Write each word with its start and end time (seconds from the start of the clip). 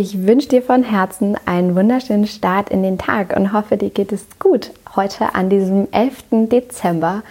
Ich 0.00 0.28
wünsche 0.28 0.48
dir 0.48 0.62
von 0.62 0.84
Herzen 0.84 1.36
einen 1.44 1.74
wunderschönen 1.74 2.28
Start 2.28 2.70
in 2.70 2.84
den 2.84 2.98
Tag 2.98 3.34
und 3.36 3.52
hoffe, 3.52 3.76
dir 3.76 3.90
geht 3.90 4.12
es 4.12 4.24
gut 4.38 4.70
heute 4.94 5.34
an 5.34 5.50
diesem 5.50 5.88
11. 5.90 6.48
Dezember. 6.52 7.24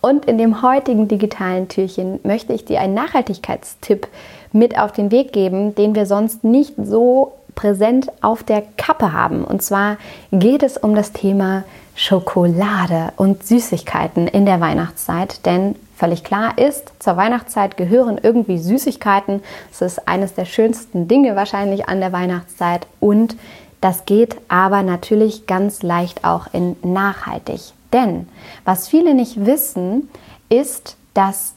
Und 0.00 0.26
in 0.26 0.38
dem 0.38 0.62
heutigen 0.62 1.08
digitalen 1.08 1.66
Türchen 1.66 2.20
möchte 2.22 2.52
ich 2.52 2.64
dir 2.64 2.80
einen 2.80 2.94
Nachhaltigkeitstipp 2.94 4.06
mit 4.52 4.78
auf 4.78 4.92
den 4.92 5.10
Weg 5.10 5.32
geben, 5.32 5.74
den 5.74 5.96
wir 5.96 6.06
sonst 6.06 6.44
nicht 6.44 6.74
so 6.80 7.32
präsent 7.56 8.06
auf 8.20 8.44
der 8.44 8.62
Kappe 8.76 9.12
haben. 9.12 9.42
Und 9.42 9.60
zwar 9.64 9.96
geht 10.30 10.62
es 10.62 10.76
um 10.76 10.94
das 10.94 11.10
Thema 11.10 11.64
Schokolade 11.96 13.12
und 13.16 13.42
Süßigkeiten 13.42 14.28
in 14.28 14.46
der 14.46 14.60
Weihnachtszeit. 14.60 15.44
Denn 15.44 15.74
völlig 16.02 16.24
klar 16.24 16.58
ist, 16.58 16.92
zur 16.98 17.16
Weihnachtszeit 17.16 17.76
gehören 17.76 18.18
irgendwie 18.20 18.58
Süßigkeiten. 18.58 19.40
Das 19.70 19.82
ist 19.82 20.08
eines 20.08 20.34
der 20.34 20.46
schönsten 20.46 21.06
Dinge 21.06 21.36
wahrscheinlich 21.36 21.88
an 21.88 22.00
der 22.00 22.12
Weihnachtszeit. 22.12 22.88
Und 22.98 23.36
das 23.80 24.04
geht 24.04 24.36
aber 24.48 24.82
natürlich 24.82 25.46
ganz 25.46 25.84
leicht 25.84 26.24
auch 26.24 26.48
in 26.52 26.74
nachhaltig. 26.82 27.60
Denn 27.92 28.28
was 28.64 28.88
viele 28.88 29.14
nicht 29.14 29.46
wissen, 29.46 30.10
ist, 30.48 30.96
dass 31.14 31.54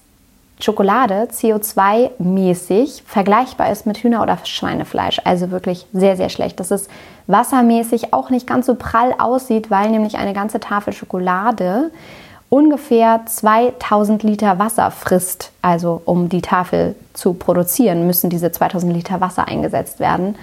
Schokolade 0.60 1.28
CO2-mäßig 1.32 3.02
vergleichbar 3.04 3.72
ist 3.72 3.88
mit 3.88 3.98
Hühner- 3.98 4.22
oder 4.22 4.38
Schweinefleisch. 4.44 5.22
Also 5.24 5.50
wirklich 5.50 5.88
sehr, 5.92 6.18
sehr 6.18 6.30
schlecht. 6.30 6.60
Das 6.60 6.70
ist 6.70 6.88
wassermäßig 7.26 8.14
auch 8.14 8.30
nicht 8.30 8.46
ganz 8.46 8.68
so 8.68 8.76
prall 8.76 9.16
aussieht, 9.18 9.72
weil 9.72 9.90
nämlich 9.90 10.18
eine 10.18 10.34
ganze 10.34 10.60
Tafel 10.60 10.94
Schokolade 10.94 11.90
ungefähr 12.50 13.22
2000 13.26 14.24
Liter 14.24 14.60
Wasser 14.60 14.92
frisst. 14.92 15.52
Also 15.62 16.02
um 16.06 16.30
die 16.30 16.42
Tafel 16.42 16.96
zu 17.14 17.34
produzieren, 17.34 18.08
müssen 18.08 18.30
diese 18.30 18.52
2000 18.52 18.94
Liter 18.94 19.22
Wasser 19.22 19.48
eingesetzt 19.48 20.00
werden. 20.00 20.36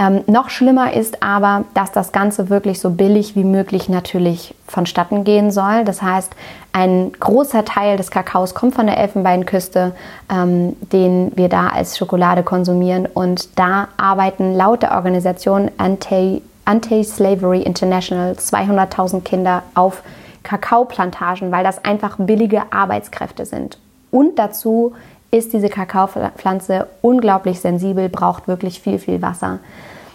Ähm, 0.00 0.22
noch 0.26 0.48
schlimmer 0.48 0.94
ist 0.94 1.22
aber, 1.22 1.64
dass 1.74 1.92
das 1.92 2.10
Ganze 2.10 2.48
wirklich 2.48 2.80
so 2.80 2.88
billig 2.88 3.36
wie 3.36 3.44
möglich 3.44 3.90
natürlich 3.90 4.54
vonstatten 4.66 5.24
gehen 5.24 5.50
soll. 5.50 5.84
Das 5.84 6.00
heißt, 6.00 6.32
ein 6.72 7.12
großer 7.20 7.66
Teil 7.66 7.98
des 7.98 8.10
Kakaos 8.10 8.54
kommt 8.54 8.74
von 8.74 8.86
der 8.86 8.96
Elfenbeinküste, 8.96 9.92
ähm, 10.32 10.74
den 10.90 11.32
wir 11.36 11.50
da 11.50 11.68
als 11.68 11.98
Schokolade 11.98 12.42
konsumieren. 12.42 13.06
Und 13.12 13.58
da 13.58 13.88
arbeiten 13.98 14.54
laut 14.54 14.80
der 14.80 14.92
Organisation 14.92 15.70
Anti, 15.76 16.40
Anti-Slavery 16.64 17.60
International 17.60 18.32
200.000 18.32 19.20
Kinder 19.20 19.64
auf 19.74 20.02
Kakaoplantagen, 20.42 21.52
weil 21.52 21.64
das 21.64 21.84
einfach 21.84 22.16
billige 22.18 22.72
Arbeitskräfte 22.72 23.46
sind. 23.46 23.78
Und 24.10 24.38
dazu 24.38 24.94
ist 25.30 25.52
diese 25.52 25.68
Kakaopflanze 25.68 26.88
unglaublich 27.02 27.60
sensibel, 27.60 28.08
braucht 28.08 28.48
wirklich 28.48 28.80
viel, 28.80 28.98
viel 28.98 29.22
Wasser. 29.22 29.58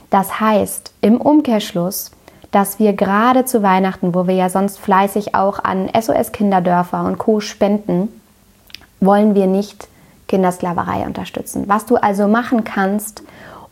Das 0.10 0.40
heißt 0.40 0.94
im 1.02 1.20
Umkehrschluss, 1.22 2.12
dass 2.52 2.80
wir 2.80 2.94
gerade 2.94 3.46
zu 3.46 3.64
Weihnachten, 3.64 4.14
wo 4.14 4.28
wir 4.28 4.36
ja 4.36 4.50
sonst 4.50 4.80
fleißig 4.80 5.36
auch 5.36 5.60
an 5.64 5.90
SOS 6.00 6.32
Kinderdörfer 6.32 7.04
und 7.04 7.18
Co 7.18 7.40
spenden, 7.40 8.08
wollen 9.00 9.36
wir 9.36 9.48
nicht 9.48 9.88
Kindersklaverei 10.28 11.06
unterstützen. 11.06 11.66
Was 11.68 11.86
du 11.86 11.98
also 11.98 12.28
machen 12.28 12.64
kannst, 12.64 13.24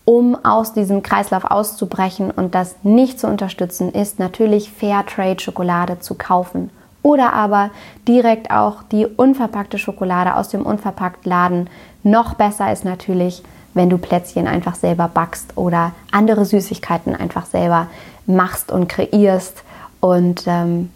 um 0.05 0.37
aus 0.43 0.73
diesem 0.73 1.01
Kreislauf 1.01 1.45
auszubrechen 1.45 2.31
und 2.31 2.55
das 2.55 2.75
nicht 2.83 3.19
zu 3.19 3.27
unterstützen, 3.27 3.91
ist 3.91 4.19
natürlich 4.19 4.71
Fairtrade 4.71 5.39
Schokolade 5.39 5.99
zu 5.99 6.15
kaufen 6.15 6.69
oder 7.03 7.33
aber 7.33 7.69
direkt 8.07 8.49
auch 8.49 8.81
die 8.83 9.05
unverpackte 9.05 9.77
Schokolade 9.77 10.35
aus 10.35 10.49
dem 10.49 10.65
Unverpacktladen. 10.65 11.69
Noch 12.03 12.33
besser 12.33 12.71
ist 12.71 12.85
natürlich, 12.85 13.43
wenn 13.73 13.89
du 13.89 13.97
Plätzchen 13.97 14.47
einfach 14.47 14.75
selber 14.75 15.09
backst 15.09 15.57
oder 15.57 15.91
andere 16.11 16.45
Süßigkeiten 16.45 17.15
einfach 17.15 17.45
selber 17.45 17.87
machst 18.25 18.71
und 18.71 18.87
kreierst. 18.87 19.63
Und 19.99 20.43
ähm, 20.47 20.89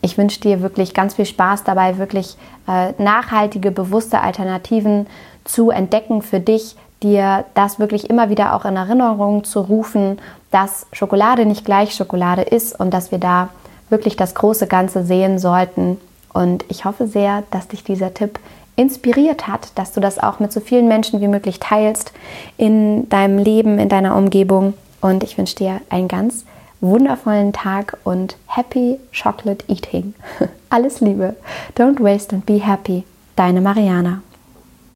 ich 0.00 0.18
wünsche 0.18 0.40
dir 0.40 0.60
wirklich 0.60 0.92
ganz 0.92 1.14
viel 1.14 1.26
Spaß 1.26 1.64
dabei, 1.64 1.98
wirklich 1.98 2.36
äh, 2.68 2.92
nachhaltige, 3.02 3.70
bewusste 3.70 4.20
Alternativen 4.20 5.06
zu 5.44 5.70
entdecken 5.70 6.22
für 6.22 6.40
dich, 6.40 6.76
dir 7.04 7.44
das 7.54 7.78
wirklich 7.78 8.10
immer 8.10 8.30
wieder 8.30 8.54
auch 8.54 8.64
in 8.64 8.76
Erinnerung 8.76 9.44
zu 9.44 9.60
rufen, 9.60 10.18
dass 10.50 10.86
Schokolade 10.92 11.46
nicht 11.46 11.64
gleich 11.64 11.94
Schokolade 11.94 12.42
ist 12.42 12.78
und 12.80 12.92
dass 12.92 13.12
wir 13.12 13.18
da 13.18 13.50
wirklich 13.90 14.16
das 14.16 14.34
große 14.34 14.66
Ganze 14.66 15.04
sehen 15.04 15.38
sollten. 15.38 16.00
Und 16.32 16.64
ich 16.68 16.84
hoffe 16.84 17.06
sehr, 17.06 17.44
dass 17.50 17.68
dich 17.68 17.84
dieser 17.84 18.14
Tipp 18.14 18.40
inspiriert 18.76 19.46
hat, 19.46 19.68
dass 19.76 19.92
du 19.92 20.00
das 20.00 20.18
auch 20.18 20.40
mit 20.40 20.52
so 20.52 20.60
vielen 20.60 20.88
Menschen 20.88 21.20
wie 21.20 21.28
möglich 21.28 21.60
teilst 21.60 22.12
in 22.56 23.08
deinem 23.08 23.38
Leben, 23.38 23.78
in 23.78 23.88
deiner 23.88 24.16
Umgebung. 24.16 24.74
Und 25.00 25.22
ich 25.22 25.38
wünsche 25.38 25.56
dir 25.56 25.80
einen 25.90 26.08
ganz 26.08 26.44
wundervollen 26.80 27.52
Tag 27.52 27.98
und 28.04 28.36
happy 28.46 28.98
chocolate 29.12 29.64
eating. 29.68 30.14
Alles 30.70 31.00
Liebe. 31.00 31.36
Don't 31.76 32.02
waste 32.02 32.34
and 32.34 32.46
be 32.46 32.58
happy. 32.58 33.04
Deine 33.36 33.60
Mariana. 33.60 34.22